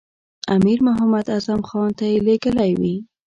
[0.55, 2.95] امیر محمد اعظم خان ته یې لېږلی وي.